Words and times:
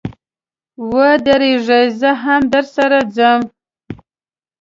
و 0.91 0.91
درېږئ، 1.25 1.85
زه 1.99 2.11
هم 2.23 2.41
درسره 2.53 2.99
ځم. 3.15 3.41